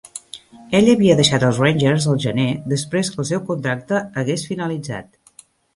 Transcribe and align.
Ell 0.79 0.89
havia 0.93 1.17
deixat 1.19 1.45
els 1.49 1.59
Rangers 1.65 2.09
el 2.15 2.19
gener 2.25 2.49
després 2.75 3.13
que 3.13 3.23
el 3.27 3.31
seu 3.33 3.47
contracte 3.53 4.05
hagués 4.23 4.49
finalitzat. 4.53 5.51